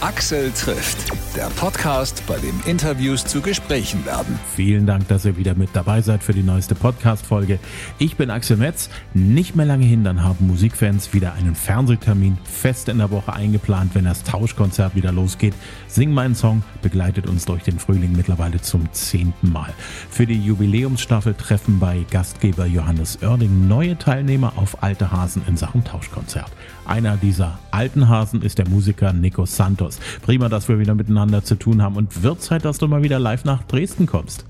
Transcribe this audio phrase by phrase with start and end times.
[0.00, 4.40] Axel trifft, der Podcast, bei dem Interviews zu Gesprächen werden.
[4.56, 7.60] Vielen Dank, dass ihr wieder mit dabei seid für die neueste Podcast-Folge.
[8.00, 8.90] Ich bin Axel Metz.
[9.14, 13.94] Nicht mehr lange hin, dann haben Musikfans wieder einen Fernsehtermin fest in der Woche eingeplant,
[13.94, 15.54] wenn das Tauschkonzert wieder losgeht.
[15.86, 19.72] Sing meinen Song begleitet uns durch den Frühling mittlerweile zum zehnten Mal.
[20.10, 25.84] Für die Jubiläumsstaffel treffen bei Gastgeber Johannes Oerding neue Teilnehmer auf alte Hasen in Sachen
[25.84, 26.50] Tauschkonzert.
[26.84, 30.00] Einer dieser alten Hasen ist der Musiker Nico Santos.
[30.22, 33.18] Prima, dass wir wieder miteinander zu tun haben und wird Zeit, dass du mal wieder
[33.18, 34.44] live nach Dresden kommst.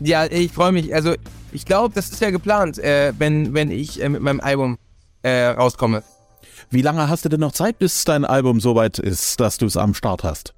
[0.00, 0.94] Ja, ich freue mich.
[0.94, 1.14] Also
[1.52, 4.78] ich glaube, das ist ja geplant, äh, wenn, wenn ich äh, mit meinem Album
[5.22, 6.02] äh, rauskomme.
[6.70, 9.76] Wie lange hast du denn noch Zeit, bis dein Album soweit ist, dass du es
[9.76, 10.54] am Start hast?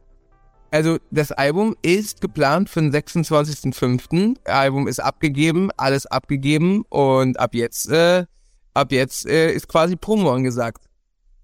[0.70, 4.46] Also das Album ist geplant für den 26.05.
[4.46, 8.24] Album ist abgegeben, alles abgegeben und ab jetzt, äh,
[8.72, 10.84] ab jetzt äh, ist quasi Promo angesagt.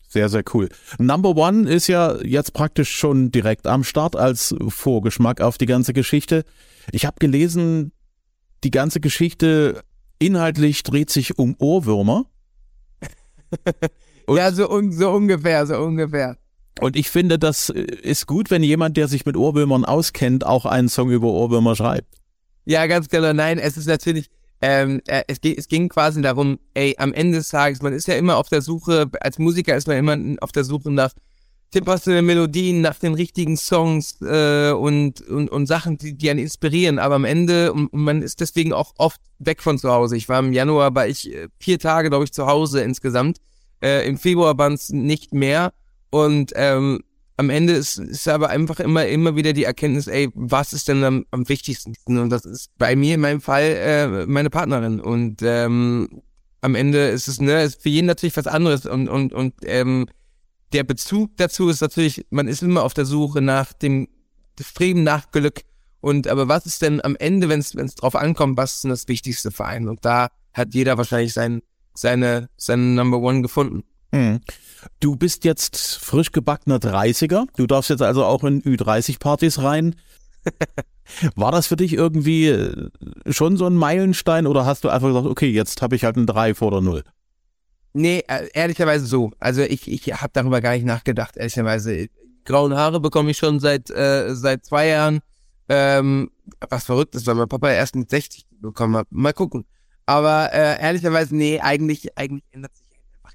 [0.08, 0.68] Sehr, sehr cool.
[0.98, 5.92] Number One ist ja jetzt praktisch schon direkt am Start als Vorgeschmack auf die ganze
[5.92, 6.44] Geschichte.
[6.92, 7.92] Ich habe gelesen,
[8.64, 9.83] die ganze Geschichte
[10.18, 12.24] inhaltlich dreht sich um Ohrwürmer.
[14.28, 16.38] ja, so, un so ungefähr, so ungefähr.
[16.80, 20.88] Und ich finde, das ist gut, wenn jemand, der sich mit Ohrwürmern auskennt, auch einen
[20.88, 22.08] Song über Ohrwürmer schreibt.
[22.64, 23.33] Ja, ganz genau.
[23.33, 24.30] Nein, es ist natürlich,
[24.61, 28.14] ähm, äh, es, es ging quasi darum, ey, am Ende des Tages, man ist ja
[28.14, 31.12] immer auf der Suche, als Musiker ist man immer auf der Suche nach
[31.75, 36.41] den passenden Melodien, nach den richtigen Songs äh, und, und, und Sachen, die, die einen
[36.41, 36.98] inspirieren.
[36.98, 40.17] Aber am Ende, und, und man ist deswegen auch oft weg von zu Hause.
[40.17, 43.39] Ich war im Januar, war ich äh, vier Tage, glaube ich, zu Hause insgesamt.
[43.83, 45.73] Äh, Im Februar waren es nicht mehr.
[46.11, 47.01] Und ähm,
[47.39, 51.05] am Ende ist, ist aber einfach immer, immer wieder die Erkenntnis, ey, was ist denn
[51.05, 51.95] am, am wichtigsten?
[52.06, 55.00] Und das ist bei mir in meinem Fall äh, meine Partnerin.
[55.00, 56.22] Und ähm,
[56.61, 58.86] am Ende ist es, ne, ist für jeden natürlich was anderes.
[58.86, 60.08] Und, und, und ähm,
[60.72, 64.08] der Bezug dazu ist natürlich, man ist immer auf der Suche nach dem
[64.61, 65.61] Streben nach Glück.
[66.00, 69.07] Und aber was ist denn am Ende, wenn es drauf ankommt, was ist denn das
[69.07, 69.89] wichtigste Verein?
[69.89, 71.62] Und da hat jeder wahrscheinlich sein,
[71.95, 73.85] seine, seine Number One gefunden.
[74.13, 74.41] Mhm.
[75.01, 77.46] Du bist jetzt frisch gebackener 30er.
[77.57, 79.96] Du darfst jetzt also auch in Ü30-Partys rein.
[81.35, 82.91] War das für dich irgendwie äh,
[83.29, 86.27] schon so ein Meilenstein oder hast du einfach gesagt, okay, jetzt habe ich halt ein
[86.27, 87.02] 3 vor der 0?
[87.95, 89.33] Nee, äh, ehrlicherweise so.
[89.41, 92.08] Also ich, ich habe darüber gar nicht nachgedacht, ehrlicherweise.
[92.45, 95.20] Grauen Haare bekomme ich schon seit, äh, seit zwei Jahren.
[95.68, 96.30] Ähm,
[96.70, 99.07] was verrückt ist, weil mein Papa erst mit 60 bekommen hat.
[99.11, 99.67] Mal gucken.
[100.07, 102.87] Aber äh, ehrlicherweise, nee, eigentlich, eigentlich ändert sich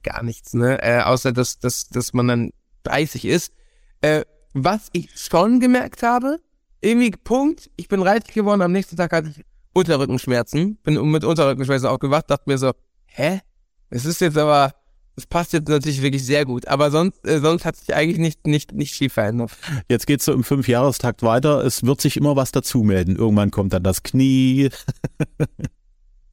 [0.04, 0.82] gar nichts, ne?
[0.82, 2.50] Äh, außer dass, dass, dass man dann
[2.84, 3.54] 30 ist.
[4.02, 6.40] Äh, was ich schon gemerkt habe,
[6.82, 9.44] irgendwie Punkt, ich bin reich geworden, am nächsten Tag hatte ich
[9.74, 12.72] Unterrückenschmerzen, bin mit Unterrückenschmerzen aufgewacht, dachte mir so,
[13.06, 13.42] hä?
[13.90, 14.74] Es ist jetzt aber,
[15.16, 18.46] es passt jetzt natürlich wirklich sehr gut, aber sonst, äh, sonst hat sich eigentlich nicht,
[18.46, 19.52] nicht, nicht viel verändert.
[19.90, 23.16] Jetzt geht's so im Fünfjahrestakt weiter, es wird sich immer was dazu melden.
[23.16, 24.70] Irgendwann kommt dann das Knie.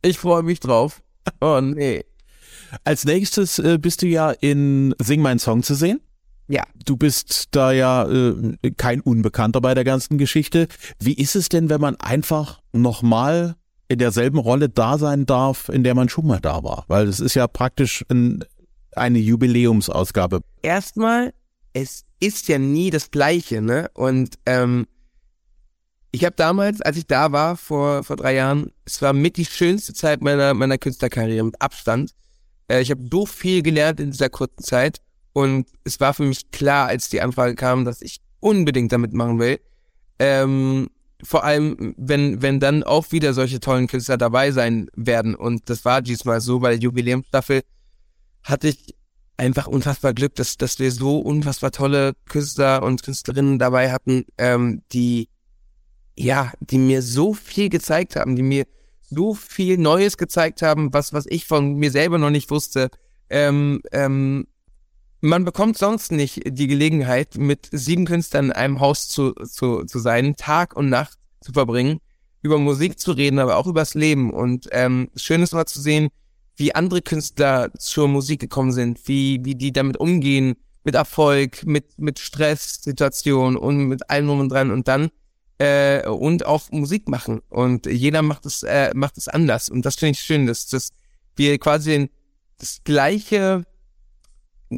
[0.02, 1.02] ich freue mich drauf.
[1.40, 2.04] Oh nee.
[2.84, 6.00] Als nächstes äh, bist du ja in Sing mein Song zu sehen.
[6.48, 6.64] Ja.
[6.84, 10.66] Du bist da ja äh, kein Unbekannter bei der ganzen Geschichte.
[10.98, 13.54] Wie ist es denn, wenn man einfach nochmal
[13.88, 16.84] in derselben Rolle da sein darf, in der man schon mal da war?
[16.88, 18.44] Weil es ist ja praktisch ein,
[18.96, 20.40] eine Jubiläumsausgabe.
[20.62, 21.32] Erstmal,
[21.72, 23.88] es ist ja nie das Gleiche, ne?
[23.94, 24.86] Und ähm,
[26.10, 29.44] ich habe damals, als ich da war, vor, vor drei Jahren, es war mit die
[29.44, 32.12] schönste Zeit meiner, meiner Künstlerkarriere mit Abstand.
[32.70, 35.00] Äh, ich habe so viel gelernt in dieser kurzen Zeit
[35.32, 39.38] und es war für mich klar, als die Anfrage kam, dass ich unbedingt damit machen
[39.38, 39.60] will.
[40.18, 40.88] Ähm,
[41.22, 45.34] vor allem, wenn, wenn dann auch wieder solche tollen Künstler dabei sein werden.
[45.34, 47.62] Und das war diesmal so, bei der Jubiläumsstaffel
[48.42, 48.94] hatte ich
[49.36, 54.82] einfach unfassbar Glück, dass, dass wir so unfassbar tolle Künstler und Künstlerinnen dabei hatten, ähm,
[54.92, 55.28] die,
[56.16, 58.66] ja, die mir so viel gezeigt haben, die mir
[59.10, 62.90] so viel Neues gezeigt haben, was, was ich von mir selber noch nicht wusste.
[63.28, 64.46] Ähm, ähm,
[65.20, 69.98] man bekommt sonst nicht die Gelegenheit, mit sieben Künstlern in einem Haus zu, zu, zu
[69.98, 72.00] sein, Tag und Nacht zu verbringen,
[72.42, 74.32] über Musik zu reden, aber auch übers Leben.
[74.32, 76.08] Und ähm, schön ist mal zu sehen,
[76.56, 81.98] wie andere Künstler zur Musik gekommen sind, wie, wie die damit umgehen, mit Erfolg, mit,
[81.98, 84.70] mit Stresssituationen und mit allem drum und dran.
[84.70, 85.10] Und dann
[85.60, 87.40] äh, und auch Musik machen.
[87.50, 89.68] Und jeder macht es, äh, macht es anders.
[89.68, 90.92] Und das finde ich schön, dass, dass
[91.36, 92.08] wir quasi
[92.56, 93.64] das gleiche,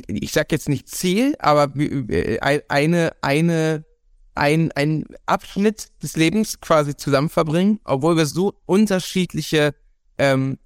[0.08, 2.38] ich sag jetzt nicht Ziel, aber äh,
[2.68, 3.84] eine, eine,
[4.34, 9.76] ein, ein Abschnitt des Lebens quasi zusammen verbringen, obwohl wir so unterschiedliche
[10.18, 10.58] ähm,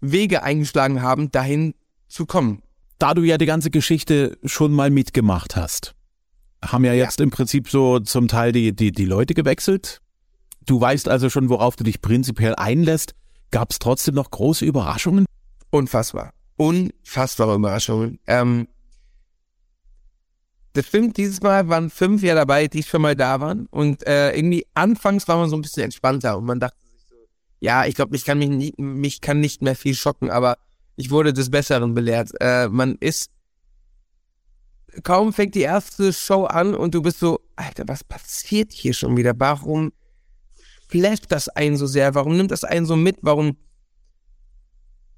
[0.00, 1.74] Wege eingeschlagen haben, dahin
[2.08, 2.62] zu kommen.
[2.98, 5.94] Da du ja die ganze Geschichte schon mal mitgemacht hast,
[6.64, 7.24] haben ja jetzt ja.
[7.24, 10.00] im Prinzip so zum Teil die, die, die Leute gewechselt.
[10.64, 13.14] Du weißt also schon, worauf du dich prinzipiell einlässt.
[13.50, 15.26] Gab es trotzdem noch große Überraschungen?
[15.70, 16.32] Unfassbar.
[16.56, 18.18] Unfassbare Überraschungen.
[18.26, 18.68] Ähm,
[20.74, 23.66] das stimmt, dieses Mal waren fünf ja dabei, die schon mal da waren.
[23.66, 27.16] Und äh, irgendwie anfangs war man so ein bisschen entspannter und man dachte sich so,
[27.60, 30.56] ja, ich glaube, mich kann mich, nie, mich kann nicht mehr viel schocken, aber
[30.96, 32.30] ich wurde des Besseren belehrt.
[32.40, 33.30] Äh, man ist
[35.02, 39.16] kaum fängt die erste Show an und du bist so, Alter, was passiert hier schon
[39.16, 39.32] wieder?
[39.36, 39.92] Warum
[40.88, 42.14] flasht das einen so sehr?
[42.14, 43.16] Warum nimmt das einen so mit?
[43.22, 43.56] Warum,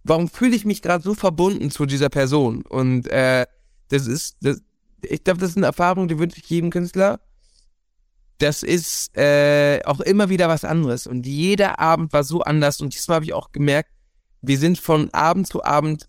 [0.05, 2.62] warum fühle ich mich gerade so verbunden zu dieser Person?
[2.62, 3.47] Und äh,
[3.88, 4.62] das ist, das,
[5.03, 7.21] ich glaube, das ist eine Erfahrung, die wünsche ich jedem Künstler.
[8.38, 11.06] Das ist äh, auch immer wieder was anderes.
[11.06, 12.81] Und jeder Abend war so anders.
[12.81, 13.91] Und diesmal habe ich auch gemerkt,
[14.43, 16.09] wir sind von Abend zu Abend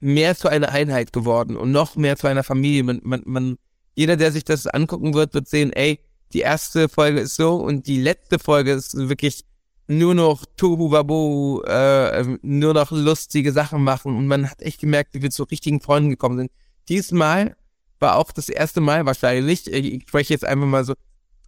[0.00, 2.82] mehr zu einer Einheit geworden und noch mehr zu einer Familie.
[2.82, 3.56] Man, man, man,
[3.94, 6.00] jeder, der sich das angucken wird, wird sehen, ey,
[6.32, 9.44] die erste Folge ist so und die letzte Folge ist wirklich
[9.88, 15.14] nur noch Tohu Wabu, äh, nur noch lustige Sachen machen und man hat echt gemerkt,
[15.14, 16.52] wie wir zu richtigen Freunden gekommen sind.
[16.88, 17.56] Diesmal
[17.98, 20.94] war auch das erste Mal wahrscheinlich, ich spreche jetzt einfach mal so,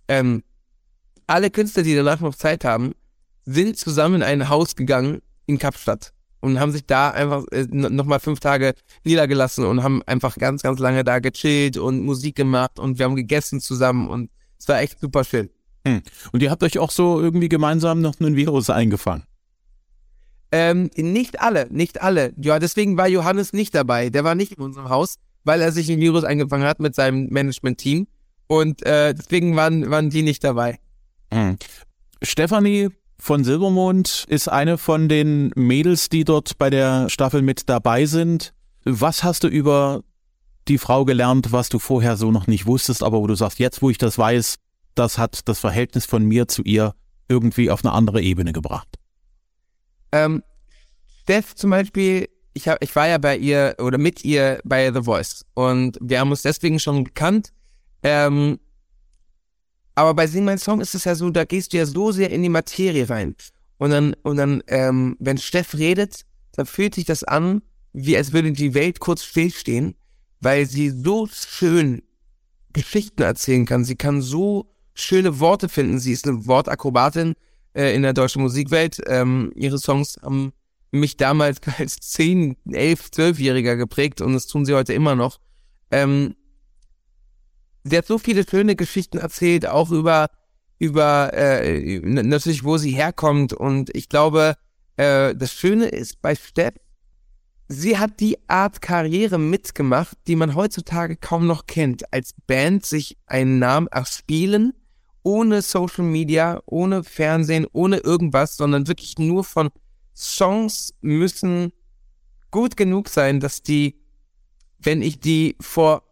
[0.09, 0.43] ähm,
[1.29, 2.95] alle Künstler, die danach noch Zeit haben,
[3.45, 8.21] sind zusammen in ein Haus gegangen in Kapstadt und haben sich da einfach äh, nochmal
[8.21, 8.75] fünf Tage
[9.05, 13.17] niedergelassen und haben einfach ganz, ganz lange da gechillt und Musik gemacht und wir haben
[13.17, 15.49] gegessen zusammen und es war echt super schön.
[15.87, 16.03] Hm.
[16.33, 19.25] Und ihr habt euch auch so irgendwie gemeinsam noch einen Virus eingefangen?
[20.51, 22.35] Ähm, nicht alle, nicht alle.
[22.37, 24.11] Ja, deswegen war Johannes nicht dabei.
[24.11, 25.15] Der war nicht in unserem Haus,
[25.45, 28.07] weil er sich ein Virus eingefangen hat mit seinem Management-Team.
[28.49, 30.79] Und äh, deswegen waren, waren die nicht dabei.
[31.33, 31.57] Hm.
[32.23, 38.07] Stefanie von Silbermond ist eine von den Mädels, die dort bei der Staffel mit dabei
[38.07, 38.53] sind.
[38.85, 40.03] Was hast du über
[40.69, 43.83] die Frau gelernt, was du vorher so noch nicht wusstest, aber wo du sagst, jetzt
[43.83, 44.57] wo ich das weiß,
[44.95, 46.95] das hat das Verhältnis von mir zu ihr
[47.29, 48.89] irgendwie auf eine andere Ebene gebracht?
[50.13, 50.43] Ähm,
[51.23, 55.03] Steph zum Beispiel, ich, hab, ich war ja bei ihr oder mit ihr bei The
[55.03, 57.53] Voice und wir haben uns deswegen schon gekannt.
[58.03, 58.59] Ähm,
[59.95, 62.31] aber bei Sing Mein Song ist es ja so, da gehst du ja so sehr
[62.31, 63.35] in die Materie rein.
[63.79, 67.63] Und dann, und dann, ähm, wenn Steff redet, dann fühlt sich das an,
[67.93, 69.95] wie als würde die Welt kurz stillstehen,
[70.41, 72.03] weil sie so schön
[72.73, 73.85] Geschichten erzählen kann.
[73.85, 75.99] Sie kann so schöne Worte finden.
[75.99, 77.35] Sie ist eine Wortakrobatin
[77.75, 79.01] äh, in der deutschen Musikwelt.
[79.07, 80.53] Ähm, ihre Songs haben
[80.91, 85.39] mich damals als 10, 11, 12-Jähriger geprägt und das tun sie heute immer noch.
[85.91, 86.35] Ähm,
[87.85, 90.31] sie hat so viele schöne Geschichten erzählt, auch über,
[90.79, 93.53] über äh, natürlich, wo sie herkommt.
[93.53, 94.57] Und ich glaube,
[94.97, 96.81] äh, das Schöne ist bei Stepp,
[97.69, 102.13] sie hat die Art Karriere mitgemacht, die man heutzutage kaum noch kennt.
[102.13, 104.75] Als Band sich einen Namen erspielen,
[105.23, 109.71] ohne Social Media, ohne Fernsehen, ohne irgendwas, sondern wirklich nur von
[110.15, 111.73] Songs müssen
[112.51, 114.01] gut genug sein, dass die,
[114.79, 116.03] wenn ich die vor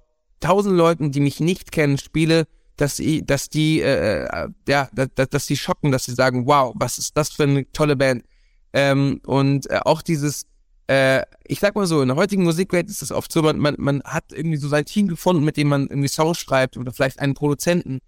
[0.41, 2.47] tausend Leuten, die mich nicht kennen, spiele,
[2.77, 6.75] dass, ich, dass die, äh, äh, ja, dass, dass die schocken, dass sie sagen, wow,
[6.77, 8.25] was ist das für eine tolle Band.
[8.73, 10.47] Ähm, und äh, auch dieses,
[10.87, 13.77] äh, ich sag mal so, in der heutigen Musikwelt ist es oft so, man, man,
[13.79, 17.21] man hat irgendwie so sein Team gefunden, mit dem man irgendwie Songs schreibt oder vielleicht
[17.21, 18.01] einen Produzenten.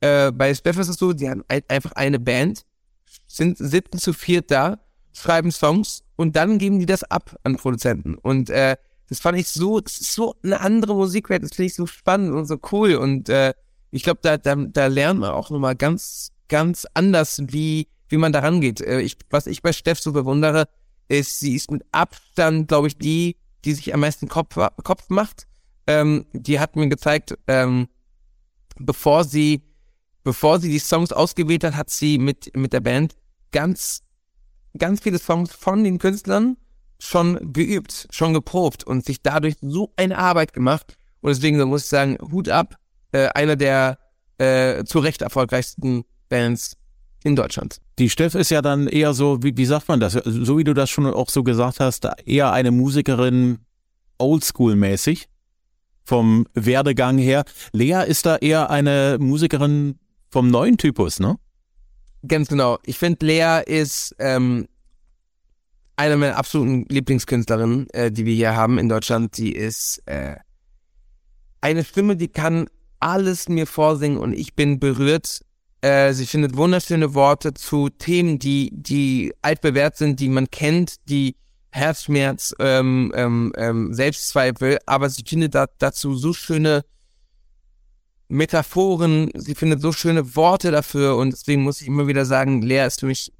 [0.00, 2.62] Äh, bei Speff ist es so, die haben ein, einfach eine Band,
[3.26, 4.78] sind, sitzen zu viert da,
[5.12, 8.16] schreiben Songs und dann geben die das ab an Produzenten.
[8.16, 8.76] Und äh,
[9.08, 12.58] das fand ich so, so eine andere Musikwelt, das finde ich so spannend und so
[12.72, 13.54] cool und äh,
[13.90, 18.32] ich glaube, da, da, da lernt man auch nochmal ganz, ganz anders, wie, wie man
[18.32, 18.80] da rangeht.
[18.80, 20.68] Äh, ich, was ich bei Steff so bewundere,
[21.08, 25.46] ist, sie ist mit Abstand, glaube ich, die, die sich am meisten Kopf, Kopf macht.
[25.86, 27.88] Ähm, die hat mir gezeigt, ähm,
[28.78, 29.62] bevor sie,
[30.24, 33.14] bevor sie die Songs ausgewählt hat, hat sie mit, mit der Band
[33.52, 34.02] ganz,
[34.76, 36.56] ganz viele Songs von den Künstlern
[36.98, 40.96] schon geübt, schon geprobt und sich dadurch so eine Arbeit gemacht.
[41.20, 42.76] Und deswegen muss ich sagen, Hut ab,
[43.12, 43.98] äh, einer der
[44.38, 46.76] äh, zu Recht erfolgreichsten Bands
[47.24, 47.78] in Deutschland.
[47.98, 50.74] Die Steff ist ja dann eher so, wie, wie sagt man das, so wie du
[50.74, 53.58] das schon auch so gesagt hast, eher eine Musikerin
[54.18, 55.26] oldschool-mäßig
[56.04, 57.44] vom Werdegang her.
[57.72, 59.98] Lea ist da eher eine Musikerin
[60.30, 61.36] vom neuen Typus, ne?
[62.26, 62.78] Ganz genau.
[62.84, 64.68] Ich finde, Lea ist ähm,
[65.96, 70.36] eine meiner absoluten Lieblingskünstlerinnen, äh, die wir hier haben in Deutschland, die ist äh,
[71.60, 72.68] eine Stimme, die kann
[73.00, 75.40] alles mir vorsingen und ich bin berührt.
[75.80, 81.36] Äh, sie findet wunderschöne Worte zu Themen, die, die altbewährt sind, die man kennt, die
[81.70, 86.84] Herzschmerz, ähm, ähm, ähm, Selbstzweifel, aber sie findet da, dazu so schöne
[88.28, 92.86] Metaphoren, sie findet so schöne Worte dafür und deswegen muss ich immer wieder sagen, Lea
[92.86, 93.32] ist für mich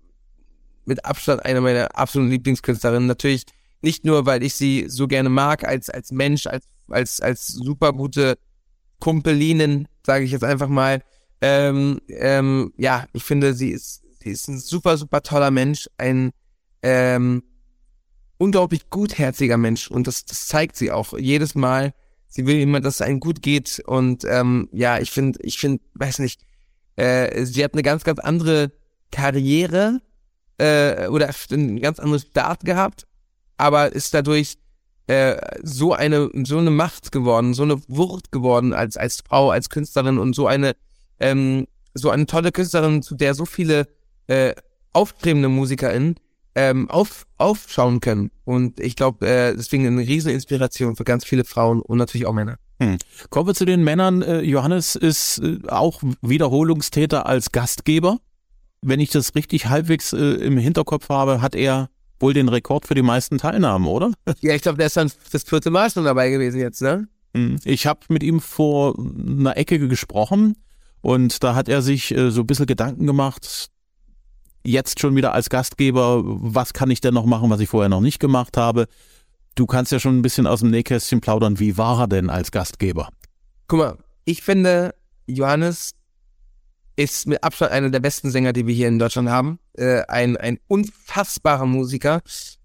[0.87, 3.07] mit Abstand eine meiner absoluten Lieblingskünstlerinnen.
[3.07, 3.45] Natürlich
[3.83, 7.93] nicht nur, weil ich sie so gerne mag als, als Mensch, als, als, als super
[7.93, 8.39] gute
[9.01, 11.03] Kumpelinen, sage ich jetzt einfach mal.
[11.41, 16.31] Ähm, ähm, ja, ich finde, sie ist, sie ist ein super, super toller Mensch, ein
[16.83, 17.43] ähm,
[18.39, 21.95] unglaublich gutherziger Mensch und das, das zeigt sie auch jedes Mal.
[22.29, 25.83] Sie will immer, dass es einem gut geht und ähm, ja, ich finde, ich finde,
[25.95, 26.43] weiß nicht,
[26.97, 28.73] äh, sie hat eine ganz, ganz andere
[29.11, 30.01] Karriere
[30.59, 33.07] äh, oder einen ganz anderen Start gehabt,
[33.57, 34.59] aber ist dadurch
[35.07, 39.71] äh, so eine so eine Macht geworden, so eine Wucht geworden als als Frau, als
[39.71, 40.75] Künstlerin und so eine
[41.21, 43.89] ähm, so eine tolle Künstlerin, zu der so viele
[44.27, 44.55] äh,
[44.93, 46.17] aufstrebende MusikerInnen
[46.55, 48.31] ähm, auf, aufschauen können.
[48.45, 52.33] Und ich glaube, äh, deswegen eine riesen Inspiration für ganz viele Frauen und natürlich auch
[52.33, 52.57] Männer.
[52.81, 52.97] Hm.
[53.31, 54.23] Kommen wir zu den Männern.
[54.23, 58.19] Äh, Johannes ist äh, auch Wiederholungstäter als Gastgeber.
[58.83, 61.89] Wenn ich das richtig halbwegs äh, im Hinterkopf habe, hat er
[62.21, 64.13] wohl den Rekord für die meisten Teilnahmen, oder?
[64.41, 67.09] Ja, ich glaube, der ist dann das vierte Mal schon dabei gewesen jetzt, ne?
[67.35, 67.57] Hm.
[67.65, 70.57] Ich habe mit ihm vor einer Ecke gesprochen
[71.01, 73.71] und da hat er sich äh, so ein bisschen Gedanken gemacht,
[74.65, 78.01] jetzt schon wieder als Gastgeber, was kann ich denn noch machen, was ich vorher noch
[78.01, 78.87] nicht gemacht habe?
[79.55, 81.59] Du kannst ja schon ein bisschen aus dem Nähkästchen plaudern.
[81.59, 83.09] Wie war er denn als Gastgeber?
[83.69, 84.95] Guck mal, ich finde,
[85.27, 85.93] Johannes
[86.97, 89.59] ist mit Abstand einer der besten Sänger, die wir hier in Deutschland haben.
[89.75, 92.23] Äh, ein, ein unfassbarer Musiker.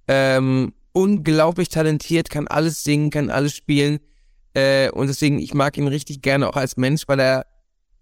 [0.07, 3.99] Ähm, unglaublich talentiert, kann alles singen, kann alles spielen.
[4.53, 7.45] Äh, und deswegen, ich mag ihn richtig gerne auch als Mensch, weil er,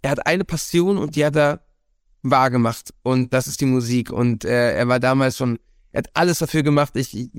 [0.02, 1.62] er hat eine Passion und die hat er
[2.22, 2.94] wahr gemacht.
[3.04, 4.12] Und das ist die Musik.
[4.12, 5.60] Und äh, er war damals schon,
[5.92, 6.96] er hat alles dafür gemacht.
[6.96, 7.30] Ich, ich,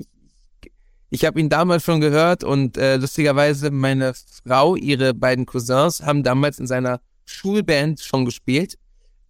[1.11, 6.23] ich habe ihn damals schon gehört und äh, lustigerweise meine Frau, ihre beiden Cousins, haben
[6.23, 7.01] damals in seiner
[7.31, 8.77] Schulband schon gespielt.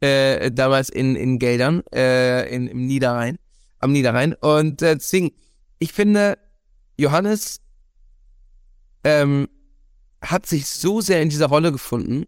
[0.01, 3.39] Äh, damals in, in Geldern, äh, in, im Niederrhein,
[3.81, 4.33] am Niederrhein.
[4.33, 5.31] Und äh, deswegen,
[5.79, 6.39] ich finde,
[6.97, 7.61] Johannes
[9.05, 9.47] ähm,
[10.23, 12.25] hat sich so sehr in dieser Rolle gefunden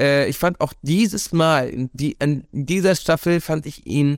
[0.00, 4.16] äh, ich fand auch dieses Mal, in, die, in dieser Staffel fand ich ihn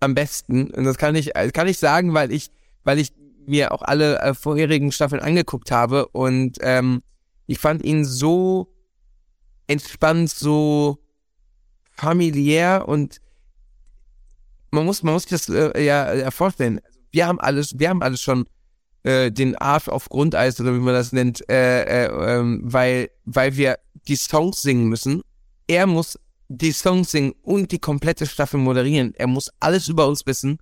[0.00, 0.70] am besten.
[0.70, 2.50] Und das kann ich, kann ich sagen, weil ich,
[2.84, 3.12] weil ich
[3.46, 7.02] mir auch alle äh, vorherigen Staffeln angeguckt habe und ähm,
[7.46, 8.73] ich fand ihn so
[9.66, 10.98] entspannt, so
[11.92, 13.20] familiär und
[14.70, 16.80] man muss, man muss sich das äh, ja, vorstellen.
[17.12, 18.46] Wir haben alles, wir haben alles schon
[19.04, 23.56] äh, den Arsch auf Grundeis oder wie man das nennt, äh, äh, ähm, weil, weil
[23.56, 23.78] wir
[24.08, 25.22] die Songs singen müssen.
[25.66, 26.18] Er muss
[26.48, 29.14] die Songs singen und die komplette Staffel moderieren.
[29.14, 30.58] Er muss alles über uns wissen.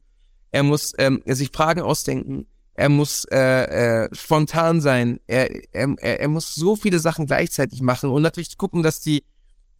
[0.50, 2.47] Er muss ähm, sich Fragen ausdenken.
[2.75, 5.21] Er muss äh, äh, spontan sein.
[5.26, 9.25] Er, er, er muss so viele Sachen gleichzeitig machen und natürlich gucken, dass die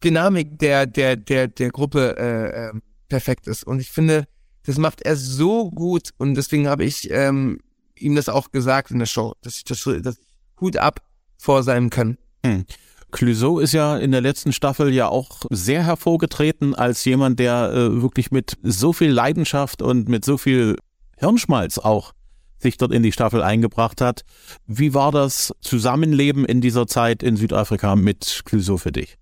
[0.05, 2.73] Dynamik der der der der Gruppe äh, äh,
[3.09, 3.65] perfekt ist.
[3.65, 4.27] Und ich finde,
[4.65, 7.61] das macht er so gut und deswegen habe ich ähm,
[7.97, 10.17] ihm das auch gesagt in der Show, dass ich das, das
[10.61, 11.01] Hut ab
[11.39, 12.19] vor seinem Können.
[12.45, 12.65] Hm.
[13.11, 18.03] Clouseau ist ja in der letzten Staffel ja auch sehr hervorgetreten als jemand, der äh,
[18.03, 20.77] wirklich mit so viel Leidenschaft und mit so viel
[21.19, 22.13] Hirnschmalz auch
[22.63, 24.25] sich dort in die Staffel eingebracht hat.
[24.67, 29.19] Wie war das Zusammenleben in dieser Zeit in Südafrika mit Clouseau für dich?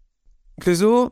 [0.61, 1.11] Clouseau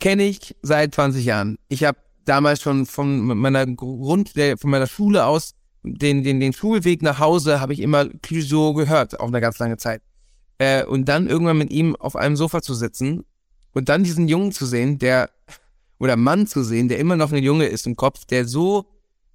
[0.00, 1.58] kenne ich seit 20 Jahren.
[1.68, 7.02] Ich habe damals schon von meiner Grund, von meiner Schule aus den, den, den Schulweg
[7.02, 10.02] nach Hause habe ich immer Clouseau gehört, auch eine ganz lange Zeit.
[10.58, 13.24] Äh, und dann irgendwann mit ihm auf einem Sofa zu sitzen
[13.72, 15.30] und dann diesen Jungen zu sehen, der,
[15.98, 18.86] oder Mann zu sehen, der immer noch ein Junge ist im Kopf, der so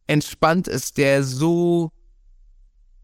[0.07, 1.91] entspannt ist, der so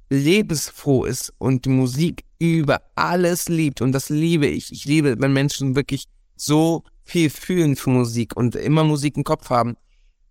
[0.10, 3.82] lebensfroh ist und die Musik über alles liebt.
[3.82, 4.72] Und das liebe ich.
[4.72, 6.06] Ich liebe, wenn Menschen wirklich
[6.36, 9.76] so viel fühlen für Musik und immer Musik im Kopf haben.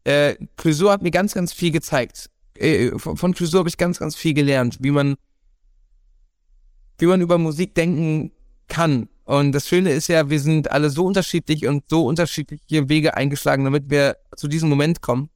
[0.04, 2.30] Äh, Clouseau hat mir ganz, ganz viel gezeigt
[2.62, 5.16] äh, von Clouseau habe ich ganz, ganz viel gelernt, wie man,
[6.98, 8.32] wie man über Musik denken
[8.68, 9.08] kann.
[9.24, 13.64] Und das Schöne ist ja, wir sind alle so unterschiedlich und so unterschiedliche Wege eingeschlagen,
[13.64, 15.30] damit wir zu diesem Moment kommen.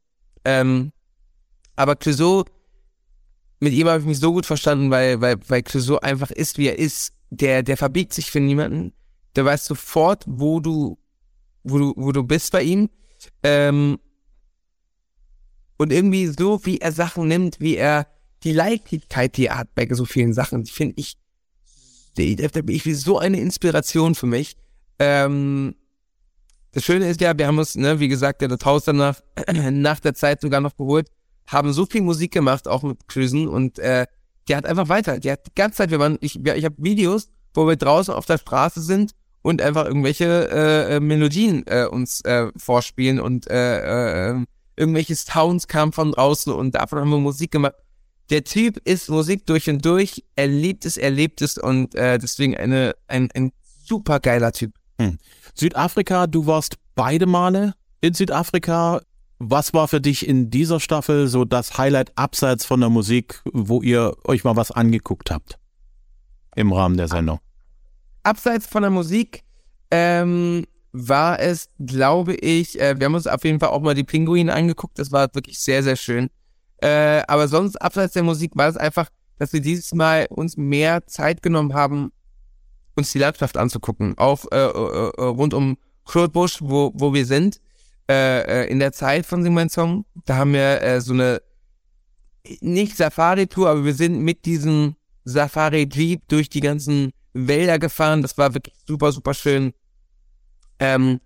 [0.45, 0.93] Ähm,
[1.77, 2.45] aber Clouseau,
[3.61, 6.69] mit ihm habe ich mich so gut verstanden, weil, weil, weil Clouseau einfach ist, wie
[6.69, 7.13] er ist.
[7.31, 8.93] Der, der verbiegt sich für niemanden.
[9.35, 10.99] Der weiß sofort, wo du,
[11.65, 12.89] wo du, wo du bist bei ihm.
[13.43, 13.99] Ähm,
[15.77, 18.07] und irgendwie so, wie er Sachen nimmt, wie er
[18.45, 21.17] die Leichtigkeit, die er hat bei so vielen Sachen, die finde ich,
[22.17, 24.57] ich wie so eine Inspiration für mich.
[24.99, 25.75] Ähm,
[26.73, 29.21] das Schöne ist ja, wir haben uns, ne, wie gesagt, der das Haus danach,
[29.53, 31.09] nach der Zeit sogar noch geholt,
[31.47, 34.07] haben so viel Musik gemacht, auch mit Klösen und äh,
[34.49, 37.29] der hat einfach weiter, der hat die ganze Zeit, wir waren, ich, ich habe Videos,
[37.55, 39.13] wo wir draußen auf der Straße sind
[39.43, 45.15] und einfach irgendwelche äh, äh, Melodien äh, uns äh, vorspielen und äh, äh, ähm, irgendwelche
[45.17, 47.75] Sounds kamen von draußen und davon haben wir Musik gemacht.
[48.31, 52.19] Der Typ ist Musik durch und durch, er liebt es, er lebt es und äh,
[52.19, 53.53] deswegen eine, ein, ein
[53.85, 54.73] super geiler Typ.
[55.01, 55.19] Hm.
[55.55, 59.01] Südafrika, du warst beide Male in Südafrika.
[59.39, 63.83] Was war für dich in dieser Staffel so das Highlight abseits von der Musik, wo
[63.83, 65.59] ihr euch mal was angeguckt habt
[66.55, 67.41] im Rahmen der Sendung?
[68.27, 69.45] abseits von der Musik
[69.91, 74.05] ähm, war es, glaube ich, äh, wir haben uns auf jeden Fall auch mal die
[74.05, 74.99] Pinguine angeguckt.
[74.99, 76.29] Das war wirklich sehr, sehr schön.
[76.79, 81.07] Äh, aber sonst, abseits der Musik, war es einfach, dass wir dieses Mal uns mehr
[81.07, 82.13] Zeit genommen haben,
[82.97, 84.19] uns die Landschaft anzugucken.
[84.19, 85.79] Auf äh, äh, äh rund um
[86.33, 87.61] Busch, wo, wo wir sind.
[88.09, 90.05] Äh, äh, in der Zeit von Sing mein Song.
[90.25, 91.43] Da haben wir äh, so eine
[92.61, 94.95] nicht Safari-Tour, aber wir sind mit diesem
[95.25, 98.23] Safari-Jeep durch die ganzen Wälder gefahren.
[98.23, 99.73] Das war wirklich super, super schön.
[100.79, 101.21] Ähm,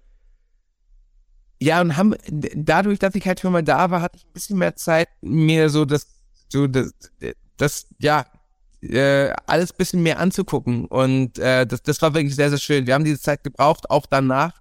[1.60, 4.58] ja, und haben, dadurch, dass ich halt schon mal da war, hatte ich ein bisschen
[4.58, 6.06] mehr Zeit, mir so das,
[6.48, 6.94] so das,
[7.58, 8.24] das, ja,
[8.80, 10.86] äh, alles bisschen mehr anzugucken.
[10.86, 12.86] Und äh, das, das war wirklich sehr, sehr schön.
[12.86, 14.59] Wir haben diese Zeit gebraucht, auch danach,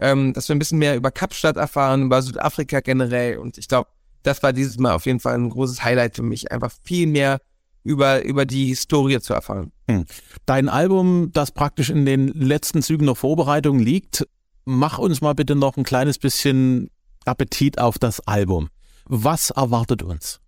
[0.00, 3.38] ähm, dass wir ein bisschen mehr über Kapstadt erfahren, über Südafrika generell.
[3.38, 3.88] Und ich glaube,
[4.22, 6.50] das war dieses Mal auf jeden Fall ein großes Highlight für mich.
[6.50, 7.40] Einfach viel mehr
[7.84, 9.72] über, über die Historie zu erfahren.
[9.88, 10.06] Hm.
[10.46, 14.26] Dein Album, das praktisch in den letzten Zügen der Vorbereitung liegt,
[14.64, 16.90] mach uns mal bitte noch ein kleines bisschen
[17.24, 18.68] Appetit auf das Album.
[19.04, 20.40] Was erwartet uns?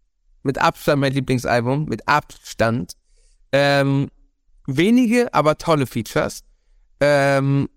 [0.43, 2.95] Mit Abstand mein Lieblingsalbum, mit Abstand.
[3.53, 4.09] Ähm,
[4.67, 6.43] wenige, aber tolle Features.
[7.01, 7.69] Ähm,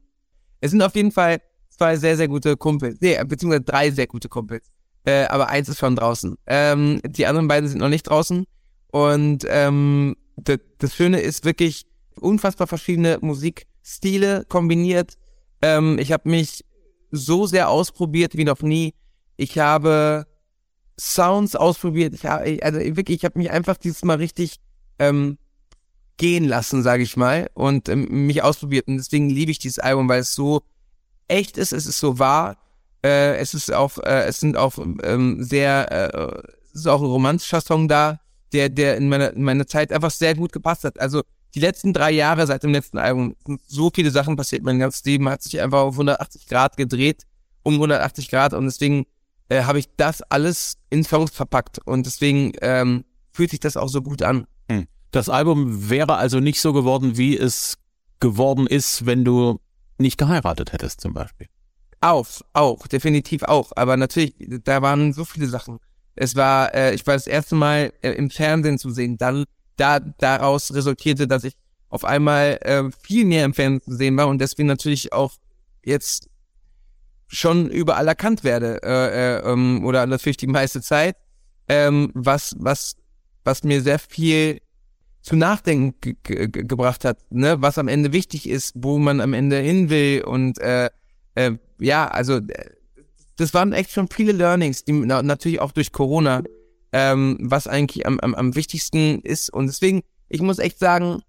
[0.61, 1.41] es sind auf jeden Fall
[1.77, 2.97] zwei sehr, sehr gute Kumpels.
[3.01, 4.67] Nee, beziehungsweise drei sehr gute Kumpels.
[5.05, 6.35] Äh, aber eins ist schon draußen.
[6.47, 8.45] Ähm, die anderen beiden sind noch nicht draußen.
[8.91, 11.85] Und ähm, das, das Schöne ist wirklich
[12.19, 15.13] unfassbar verschiedene Musikstile kombiniert.
[15.61, 16.65] Ähm, ich habe mich
[17.11, 18.93] so sehr ausprobiert wie noch nie.
[19.37, 20.25] Ich habe
[20.99, 22.13] Sounds ausprobiert.
[22.13, 24.57] Ich habe, also wirklich, ich habe mich einfach dieses Mal richtig
[24.97, 25.37] ähm,
[26.17, 28.87] gehen lassen, sage ich mal, und ähm, mich ausprobiert.
[28.87, 30.61] Und deswegen liebe ich dieses Album, weil es so
[31.27, 32.57] echt ist, es ist so wahr.
[33.03, 36.41] Äh, es ist auch, äh, es sind auch ähm, sehr, äh,
[36.73, 38.19] es ist auch ein romantischer Song da
[38.55, 40.99] der, der in meiner, in meiner Zeit einfach sehr gut gepasst hat.
[40.99, 41.21] Also
[41.53, 44.63] die letzten drei Jahre seit dem letzten Album sind so viele Sachen passiert.
[44.63, 47.23] Mein ganzes Leben hat sich einfach auf 180 Grad gedreht,
[47.63, 49.05] um 180 Grad und deswegen
[49.49, 53.89] äh, habe ich das alles in Songs verpackt und deswegen ähm, fühlt sich das auch
[53.89, 54.47] so gut an.
[54.69, 54.87] Hm.
[55.11, 57.77] Das Album wäre also nicht so geworden, wie es
[58.19, 59.59] geworden ist, wenn du
[59.97, 61.47] nicht geheiratet hättest zum Beispiel.
[62.01, 63.71] Auch, auch, definitiv auch.
[63.75, 65.79] Aber natürlich, da waren so viele Sachen.
[66.15, 69.17] Es war, äh, ich war das erste Mal äh, im Fernsehen zu sehen.
[69.17, 69.45] Dann
[69.77, 71.53] da daraus resultierte, dass ich
[71.89, 75.33] auf einmal äh, viel mehr im Fernsehen zu sehen war und deswegen natürlich auch
[75.83, 76.29] jetzt
[77.27, 81.15] schon überall erkannt werde äh, äh, ähm, oder natürlich die meiste Zeit,
[81.67, 82.95] ähm, was was
[83.43, 84.61] was mir sehr viel
[85.25, 89.33] zu nachdenken ge ge gebracht hat, ne, was am Ende wichtig ist, wo man am
[89.33, 90.91] Ende hin will und äh,
[91.33, 92.39] äh, ja, also
[93.35, 96.43] das waren echt schon viele Learnings, die na, natürlich auch durch Corona,
[96.91, 99.51] ähm, was eigentlich am, am, am wichtigsten ist.
[99.51, 101.23] Und deswegen, ich muss echt sagen,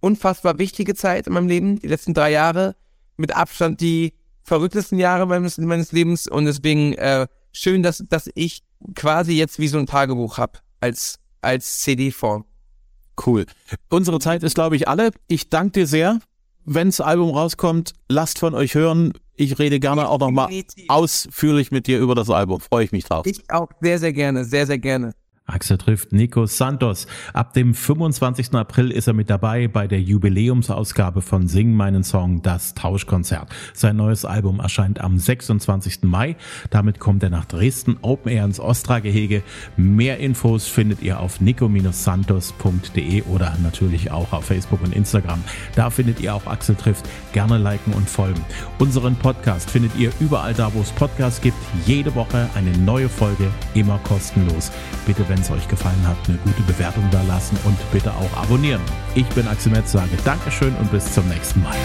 [0.00, 2.74] unfassbar wichtige Zeit in meinem Leben, die letzten drei Jahre,
[3.16, 6.26] mit Abstand die verrücktesten Jahre meines, meines Lebens.
[6.26, 8.64] Und deswegen äh, schön, dass, dass ich
[8.96, 12.44] quasi jetzt wie so ein Tagebuch hab als, als CD-Form.
[13.26, 13.46] Cool.
[13.88, 15.10] Unsere Zeit ist, glaube ich, alle.
[15.26, 16.18] Ich danke dir sehr.
[16.64, 19.14] Wenns Album rauskommt, lasst von euch hören.
[19.34, 20.50] Ich rede gerne auch nochmal
[20.88, 22.60] ausführlich mit dir über das Album.
[22.60, 23.24] Freue ich mich drauf.
[23.26, 25.14] Ich auch sehr, sehr gerne, sehr, sehr gerne.
[25.48, 27.06] Axel trifft Nico Santos.
[27.32, 28.54] Ab dem 25.
[28.54, 33.48] April ist er mit dabei bei der Jubiläumsausgabe von Sing meinen Song, das Tauschkonzert.
[33.72, 36.02] Sein neues Album erscheint am 26.
[36.02, 36.36] Mai.
[36.70, 39.42] Damit kommt er nach Dresden Open Air ins Ostra-Gehege.
[39.76, 45.42] Mehr Infos findet ihr auf nico-santos.de oder natürlich auch auf Facebook und Instagram.
[45.74, 47.08] Da findet ihr auch Axel trifft.
[47.32, 48.44] Gerne liken und folgen.
[48.78, 51.56] Unseren Podcast findet ihr überall da, wo es Podcasts gibt.
[51.86, 54.70] Jede Woche eine neue Folge, immer kostenlos.
[55.06, 58.42] Bitte, wenn wenn es euch gefallen hat, eine gute Bewertung da lassen und bitte auch
[58.42, 58.80] abonnieren.
[59.14, 61.76] Ich bin Axel Metz, sage Dankeschön und bis zum nächsten Mal.